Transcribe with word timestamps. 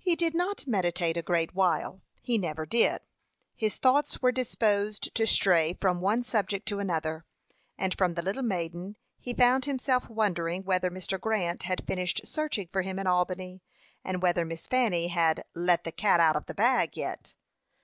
He 0.00 0.16
did 0.16 0.34
not 0.34 0.66
meditate 0.66 1.16
a 1.16 1.22
great 1.22 1.54
while 1.54 2.02
he 2.20 2.36
never 2.36 2.66
did. 2.66 2.98
His 3.54 3.76
thoughts 3.76 4.20
were 4.20 4.32
disposed 4.32 5.14
to 5.14 5.24
stray 5.24 5.72
from 5.72 6.00
one 6.00 6.24
subject 6.24 6.66
to 6.66 6.80
another; 6.80 7.24
and 7.78 7.96
from 7.96 8.14
the 8.14 8.22
little 8.22 8.42
maiden, 8.42 8.96
he 9.20 9.32
found 9.32 9.64
himself 9.64 10.08
wondering 10.10 10.64
whether 10.64 10.90
Mr. 10.90 11.20
Grant 11.20 11.62
had 11.62 11.86
finished 11.86 12.22
searching 12.26 12.68
for 12.72 12.82
him 12.82 12.98
in 12.98 13.06
Albany, 13.06 13.62
and 14.04 14.20
whether 14.20 14.44
Miss 14.44 14.66
Fanny 14.66 15.06
had 15.06 15.44
"let 15.54 15.84
the 15.84 15.92
cat 15.92 16.18
out 16.18 16.34
of 16.34 16.46
the 16.46 16.52
bag" 16.54 16.96
yet. 16.96 17.36